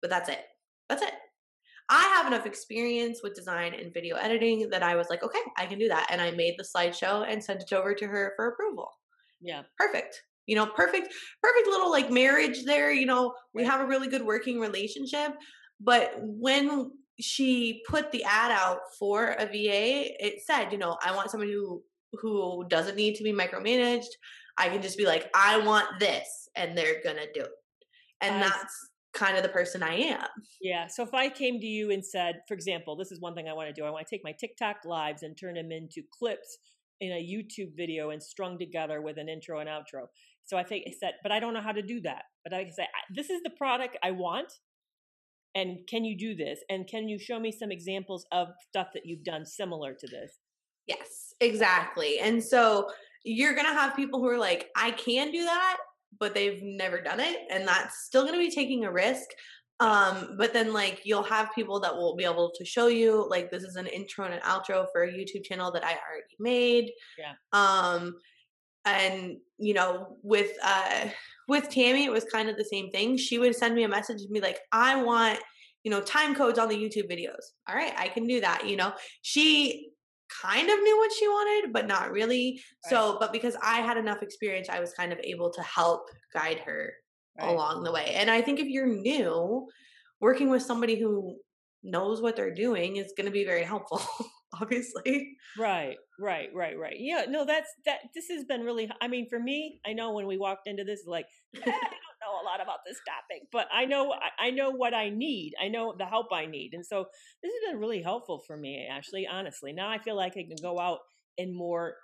[0.00, 0.44] but that's it.
[0.88, 1.12] That's it.
[1.90, 5.66] I have enough experience with design and video editing that I was like, okay, I
[5.66, 6.06] can do that.
[6.10, 8.88] And I made the slideshow and sent it over to her for approval.
[9.40, 9.62] Yeah.
[9.76, 10.22] Perfect.
[10.46, 12.92] You know, perfect, perfect little like marriage there.
[12.92, 15.32] You know, we have a really good working relationship.
[15.80, 21.14] But when she put the ad out for a VA, it said, you know, I
[21.14, 21.82] want somebody who
[22.14, 24.08] who doesn't need to be micromanaged.
[24.58, 27.50] I can just be like, I want this, and they're gonna do it.
[28.20, 30.26] And that's kind of the person I am.
[30.60, 30.86] Yeah.
[30.86, 33.52] So if I came to you and said, for example, this is one thing I
[33.52, 33.84] want to do.
[33.86, 36.58] I want to take my TikTok lives and turn them into clips
[37.00, 40.06] in a YouTube video and strung together with an intro and outro.
[40.44, 42.24] So I think I said, but I don't know how to do that.
[42.44, 44.52] But I can say, this is the product I want.
[45.54, 46.60] And can you do this?
[46.68, 50.38] And can you show me some examples of stuff that you've done similar to this?
[50.86, 52.20] Yes, exactly.
[52.20, 52.90] And so
[53.24, 55.76] you're going to have people who are like, I can do that,
[56.18, 57.38] but they've never done it.
[57.50, 59.28] And that's still going to be taking a risk.
[59.80, 63.50] Um, but then like you'll have people that will be able to show you like
[63.50, 66.90] this is an intro and an outro for a YouTube channel that I already made.
[67.18, 67.32] Yeah.
[67.52, 68.16] Um,
[68.84, 71.08] and you know, with uh
[71.48, 73.16] with Tammy, it was kind of the same thing.
[73.16, 75.38] She would send me a message and be like, I want,
[75.82, 77.42] you know, time codes on the YouTube videos.
[77.68, 78.68] All right, I can do that.
[78.68, 78.92] You know,
[79.22, 79.90] she
[80.42, 82.60] kind of knew what she wanted, but not really.
[82.84, 82.90] Right.
[82.90, 86.58] So, but because I had enough experience, I was kind of able to help guide
[86.60, 86.92] her
[87.38, 87.48] right.
[87.48, 88.14] along the way.
[88.14, 89.68] And I think if you're new,
[90.20, 91.36] working with somebody who
[91.82, 94.02] knows what they're doing is going to be very helpful.
[94.60, 99.28] obviously right right right right yeah no that's that this has been really i mean
[99.28, 101.26] for me i know when we walked into this like
[102.20, 105.52] know a lot about this topic, but I know I know what I need.
[105.62, 107.06] I know the help I need, and so
[107.42, 108.86] this has been really helpful for me.
[108.90, 110.98] Actually, honestly, now I feel like I can go out
[111.38, 111.94] and more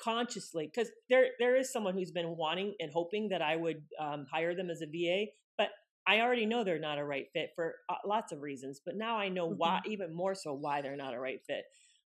[0.00, 4.26] consciously because there there is someone who's been wanting and hoping that I would um,
[4.32, 5.68] hire them as a VA, but
[6.06, 8.80] I already know they're not a right fit for uh, lots of reasons.
[8.84, 9.58] But now I know mm-hmm.
[9.58, 11.64] why, even more so, why they're not a right fit.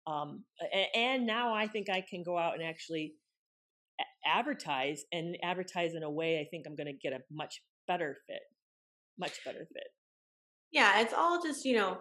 [0.05, 3.13] Um, and, and now I think I can go out and actually
[4.25, 8.17] advertise and advertise in a way I think I'm going to get a much better
[8.27, 8.41] fit,
[9.17, 9.87] much better fit.
[10.71, 11.99] Yeah, it's all just, you know,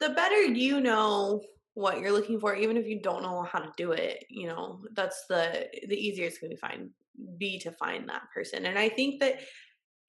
[0.00, 1.42] the better you know
[1.74, 4.80] what you're looking for even if you don't know how to do it, you know,
[4.94, 6.90] that's the the easier it's going to be find
[7.38, 8.66] be to find that person.
[8.66, 9.40] And I think that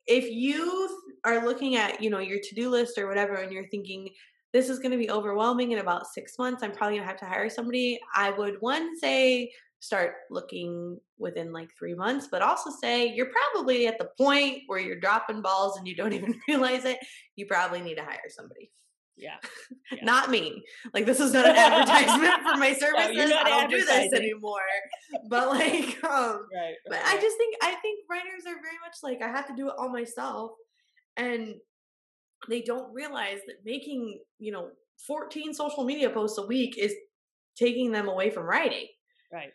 [0.07, 4.09] if you are looking at, you know, your to-do list or whatever and you're thinking
[4.53, 7.19] this is going to be overwhelming in about 6 months, I'm probably going to have
[7.19, 12.69] to hire somebody, I would one say start looking within like three months, but also
[12.81, 16.85] say you're probably at the point where you're dropping balls and you don't even realize
[16.85, 16.99] it.
[17.35, 18.71] You probably need to hire somebody.
[19.17, 19.35] Yeah.
[19.91, 20.03] yeah.
[20.03, 20.63] not me.
[20.93, 23.29] Like this is not an advertisement for my services.
[23.29, 24.59] No, I don't do this anymore.
[25.29, 28.97] But like um right, right, but I just think I think writers are very much
[29.03, 30.51] like I have to do it all myself
[31.17, 31.55] and
[32.47, 34.69] they don't realize that making, you know,
[35.05, 36.93] 14 social media posts a week is
[37.57, 38.87] taking them away from writing.
[39.33, 39.51] Right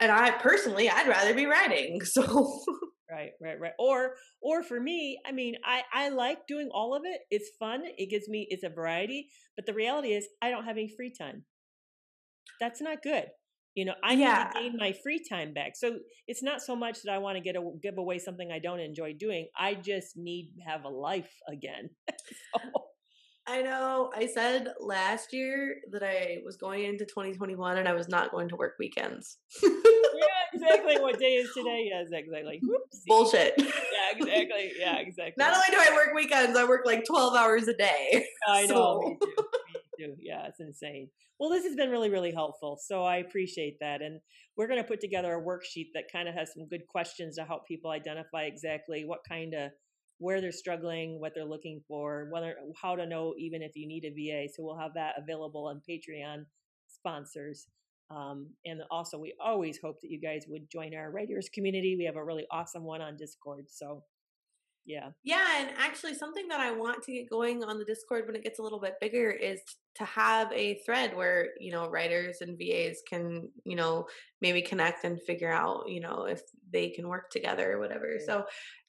[0.00, 2.00] and I personally, I'd rather be writing.
[2.10, 2.62] So
[3.10, 3.72] right, right, right.
[3.78, 7.20] Or or for me, I mean, I I like doing all of it.
[7.30, 7.82] It's fun.
[7.98, 9.28] It gives me it's a variety.
[9.56, 11.44] But the reality is, I don't have any free time.
[12.60, 13.26] That's not good.
[13.74, 14.50] You know, I yeah.
[14.54, 15.72] need to gain my free time back.
[15.76, 18.58] So it's not so much that I want to get a, give away something I
[18.58, 19.48] don't enjoy doing.
[19.56, 21.90] I just need to have a life again.
[22.54, 22.60] so.
[23.46, 24.10] I know.
[24.14, 28.48] I said last year that I was going into 2021 and I was not going
[28.50, 29.38] to work weekends.
[29.62, 29.70] yeah,
[30.52, 31.00] exactly.
[31.00, 31.88] What day is today?
[31.90, 32.60] Yes, exactly.
[32.62, 33.06] Whoopsie.
[33.06, 33.54] Bullshit.
[33.58, 33.64] Yeah,
[34.16, 34.72] exactly.
[34.78, 35.34] Yeah, exactly.
[35.38, 38.26] Not only do I work weekends, I work like 12 hours a day.
[38.48, 38.68] I know.
[38.68, 39.00] So.
[39.00, 39.34] Me, too.
[39.68, 40.16] me too.
[40.20, 41.08] Yeah, it's insane.
[41.38, 42.78] Well, this has been really, really helpful.
[42.80, 44.02] So I appreciate that.
[44.02, 44.20] And
[44.56, 47.44] we're going to put together a worksheet that kind of has some good questions to
[47.44, 49.70] help people identify exactly what kind of
[50.20, 54.04] where they're struggling, what they're looking for, whether how to know even if you need
[54.04, 54.52] a VA.
[54.54, 56.44] So we'll have that available on Patreon
[56.88, 57.66] sponsors.
[58.10, 61.96] Um, and also, we always hope that you guys would join our writers community.
[61.96, 63.66] We have a really awesome one on Discord.
[63.68, 64.04] So
[64.86, 65.10] yeah.
[65.22, 68.42] Yeah, and actually something that I want to get going on the Discord when it
[68.42, 69.60] gets a little bit bigger is
[69.96, 74.06] to have a thread where, you know, writers and VAs can, you know,
[74.40, 76.40] maybe connect and figure out, you know, if
[76.72, 78.18] they can work together or whatever.
[78.24, 78.44] So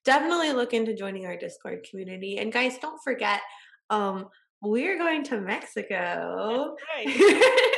[0.06, 2.38] definitely look into joining our Discord community.
[2.38, 3.42] And guys, don't forget
[3.90, 4.28] um
[4.64, 6.76] we're going to Mexico.
[6.96, 7.48] Right.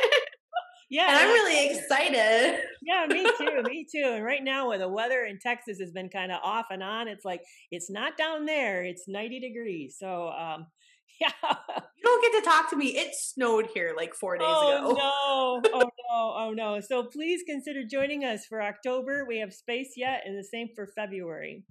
[0.90, 2.60] Yeah, and I'm really excited.
[2.82, 3.62] Yeah, me too.
[3.68, 4.12] Me too.
[4.14, 7.08] And right now, where the weather in Texas has been kind of off and on,
[7.08, 7.40] it's like
[7.72, 8.84] it's not down there.
[8.84, 9.96] It's 90 degrees.
[9.98, 10.66] So, um,
[11.20, 11.30] yeah.
[11.42, 12.96] You don't get to talk to me.
[12.96, 14.92] It snowed here like four days oh, ago.
[14.92, 15.70] No.
[15.72, 16.34] Oh no.
[16.36, 16.80] Oh no.
[16.80, 19.24] So please consider joining us for October.
[19.26, 21.64] We have space yet, and the same for February.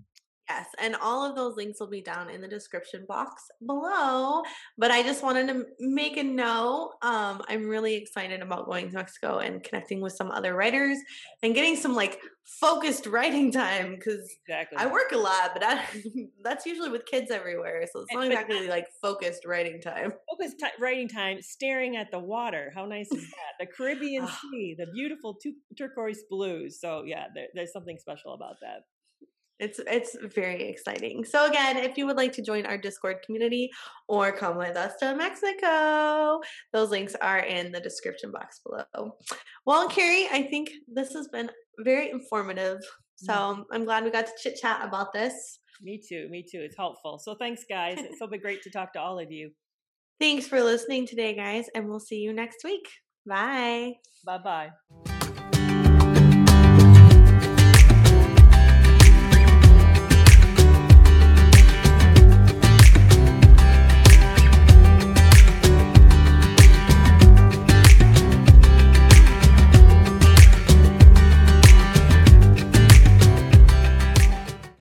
[0.50, 4.44] Yes, and all of those links will be down in the description box below.
[4.78, 6.96] But I just wanted to make a note.
[7.02, 10.98] Um, I'm really excited about going to Mexico and connecting with some other writers
[11.42, 14.78] and getting some like focused writing time because exactly.
[14.78, 15.82] I work a lot, but I,
[16.44, 20.12] that's usually with kids everywhere, so it's not exactly like focused writing time.
[20.30, 22.72] Focused t- writing time, staring at the water.
[22.76, 23.54] How nice is that?
[23.60, 24.40] The Caribbean ah.
[24.52, 26.80] Sea, the beautiful tu- turquoise blues.
[26.82, 28.82] So yeah, there, there's something special about that.
[29.60, 31.24] It's it's very exciting.
[31.24, 33.70] So again, if you would like to join our Discord community
[34.08, 36.42] or come with us to Mexico,
[36.74, 39.16] those links are in the description box below.
[39.66, 41.50] Well, Carrie, I think this has been
[41.80, 42.80] very informative.
[43.16, 43.62] So mm-hmm.
[43.72, 45.60] I'm glad we got to chit chat about this.
[45.82, 46.28] Me too.
[46.30, 46.62] Me too.
[46.62, 47.20] It's helpful.
[47.20, 47.98] So thanks, guys.
[48.00, 49.52] It's so great to talk to all of you.
[50.20, 52.88] Thanks for listening today, guys, and we'll see you next week.
[53.26, 53.94] Bye.
[54.26, 55.13] Bye bye.